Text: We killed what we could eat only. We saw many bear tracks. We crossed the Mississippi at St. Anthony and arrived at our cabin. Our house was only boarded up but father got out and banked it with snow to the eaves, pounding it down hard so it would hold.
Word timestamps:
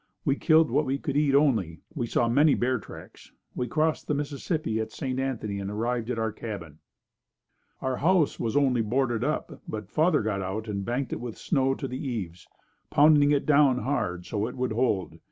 We 0.25 0.35
killed 0.35 0.71
what 0.71 0.87
we 0.87 0.97
could 0.97 1.15
eat 1.15 1.35
only. 1.35 1.81
We 1.93 2.07
saw 2.07 2.27
many 2.27 2.55
bear 2.55 2.79
tracks. 2.79 3.31
We 3.53 3.67
crossed 3.67 4.07
the 4.07 4.15
Mississippi 4.15 4.79
at 4.79 4.91
St. 4.91 5.19
Anthony 5.19 5.59
and 5.59 5.69
arrived 5.69 6.09
at 6.09 6.17
our 6.17 6.31
cabin. 6.31 6.79
Our 7.81 7.97
house 7.97 8.39
was 8.39 8.57
only 8.57 8.81
boarded 8.81 9.23
up 9.23 9.61
but 9.67 9.91
father 9.91 10.23
got 10.23 10.41
out 10.41 10.67
and 10.67 10.83
banked 10.83 11.13
it 11.13 11.21
with 11.21 11.37
snow 11.37 11.75
to 11.75 11.87
the 11.87 12.03
eaves, 12.03 12.47
pounding 12.89 13.29
it 13.31 13.45
down 13.45 13.77
hard 13.77 14.25
so 14.25 14.47
it 14.47 14.55
would 14.57 14.71
hold. 14.71 15.19